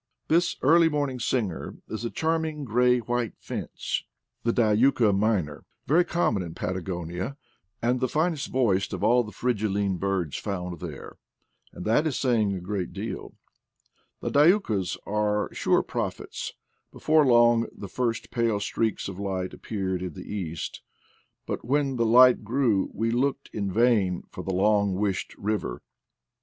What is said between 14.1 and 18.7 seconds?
The dincas were sure prophets: before long the first pale